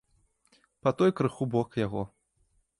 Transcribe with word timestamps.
Па 0.87 0.93
той 1.03 1.15
крыху 1.21 1.51
бок 1.53 1.69
яго. 1.85 2.01